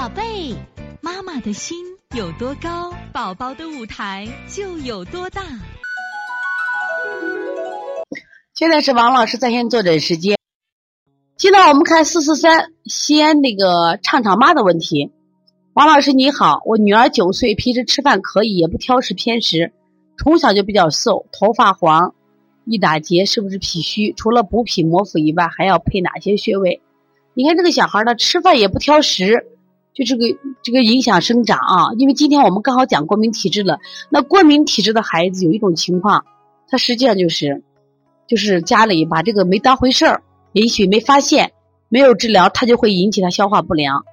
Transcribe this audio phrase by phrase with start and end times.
[0.00, 0.56] 宝贝，
[1.02, 1.76] 妈妈的心
[2.16, 5.42] 有多高，宝宝的舞台就有多大。
[8.54, 10.38] 现在是王老师在线坐诊时间。
[11.36, 15.12] 现在我们看四四三西安那个畅畅妈的问题。
[15.74, 19.70] 王老师你好，我女儿九岁，平时吃饭可以，也不挑食偏食，
[20.16, 22.14] 从小就比较瘦，头发黄，
[22.64, 24.14] 易打结，是不是脾虚？
[24.14, 26.80] 除了补脾摩腹以外，还要配哪些穴位？
[27.34, 29.46] 你看这个小孩呢，吃饭也不挑食，
[29.94, 30.24] 就这个
[30.62, 31.92] 这个影响生长啊。
[31.98, 36.24] 因为今天我们刚好讲过敏体质了，那过敏体质的孩子有一种情况，
[36.68, 37.62] 他实际上就是
[38.26, 40.22] 就是家里把这个没当回事儿，
[40.52, 41.52] 也许没发现，
[41.88, 44.04] 没有治疗，他就会引起他消化不良。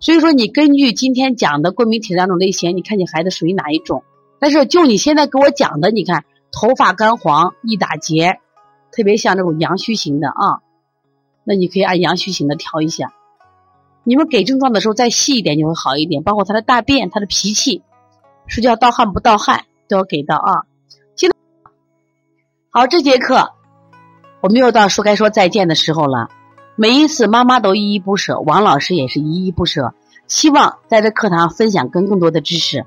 [0.00, 4.04] 所以说，你根据今天讲的过敏体两种类型，你看你孩子属于哪一种？
[4.38, 8.38] 但是就你现在给我讲的，你看头发干黄、易打结，
[8.92, 10.62] 特别像这种阳虚型的啊，
[11.42, 13.12] 那你可以按阳虚型的调一下。
[14.08, 17.82] 你们给症状的时候再细一点就会好一点，包括他的大便、他的脾气，
[18.46, 20.64] 睡觉盗汗不盗汗都要给到啊。
[21.14, 21.36] 现在
[22.70, 23.52] 好，这节课
[24.40, 26.30] 我们又到说该说再见的时候了。
[26.74, 29.92] 每一次妈妈都依依不舍，王老师也是依依不舍，
[30.26, 32.86] 希望在这课堂分享更更多的知识。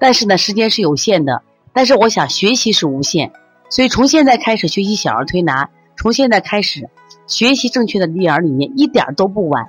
[0.00, 3.30] 但是呢，时间是有限的，但是我想学习是无限，
[3.70, 6.90] 所以从现在开始学习小儿推拿，从现在开始
[7.28, 9.68] 学习正确的育儿理念，一点都不晚。